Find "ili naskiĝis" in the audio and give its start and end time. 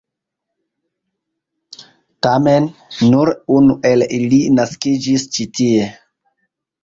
4.19-5.27